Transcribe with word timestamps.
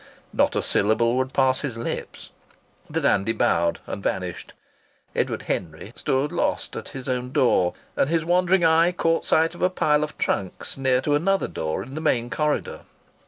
Not 0.33 0.55
a 0.55 0.63
syllable 0.63 1.15
would 1.17 1.31
pass 1.31 1.59
his 1.61 1.77
lips. 1.77 2.31
The 2.89 3.01
dandy 3.01 3.33
bowed 3.33 3.81
and 3.85 4.01
vanished. 4.01 4.53
Edward 5.15 5.43
Henry 5.43 5.93
stood 5.95 6.31
lost 6.31 6.75
at 6.75 6.87
his 6.87 7.07
own 7.07 7.31
door, 7.31 7.75
and 7.95 8.09
his 8.09 8.25
wandering 8.25 8.65
eye 8.65 8.93
caught 8.93 9.27
sight 9.27 9.53
of 9.53 9.61
a 9.61 9.69
pile 9.69 10.03
of 10.03 10.17
trunks 10.17 10.75
near 10.75 11.01
to 11.01 11.13
another 11.13 11.47
door 11.47 11.83
in 11.83 11.93
the 11.93 12.01
main 12.01 12.31
corridor. 12.31 12.81